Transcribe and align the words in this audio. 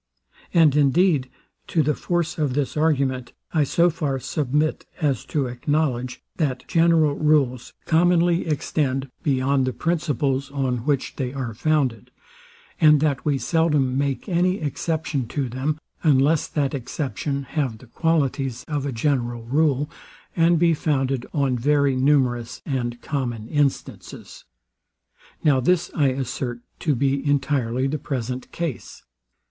And 0.51 0.75
indeed, 0.75 1.29
to 1.67 1.83
the 1.83 1.93
force 1.93 2.39
of 2.39 2.55
this 2.55 2.75
argument 2.75 3.33
I 3.53 3.63
so 3.63 3.91
far 3.91 4.19
submit, 4.19 4.87
as 4.99 5.23
to 5.25 5.45
acknowledge, 5.45 6.23
that 6.37 6.67
general 6.67 7.13
rules 7.13 7.73
commonly 7.85 8.47
extend 8.47 9.11
beyond 9.21 9.67
the 9.67 9.73
principles, 9.73 10.49
on 10.49 10.85
which 10.87 11.17
they 11.17 11.33
are 11.33 11.53
founded; 11.53 12.09
and 12.79 12.99
that 13.01 13.23
we 13.25 13.37
seldom 13.37 13.95
make 13.95 14.27
any 14.27 14.57
exception 14.57 15.27
to 15.27 15.47
them, 15.47 15.77
unless 16.01 16.47
that 16.47 16.73
exception 16.73 17.43
have 17.43 17.77
the 17.77 17.85
qualities 17.85 18.65
of 18.67 18.87
a 18.87 18.91
general 18.91 19.43
rule, 19.43 19.87
and 20.35 20.57
be 20.57 20.73
founded 20.73 21.27
on 21.31 21.59
very 21.59 21.95
numerous 21.95 22.59
and 22.65 23.03
common 23.03 23.47
instances. 23.49 24.45
Now 25.43 25.59
this 25.59 25.91
I 25.93 26.07
assert 26.07 26.61
to 26.79 26.95
be 26.95 27.23
entirely 27.23 27.85
the 27.85 27.99
present 27.99 28.51
case. 28.51 29.03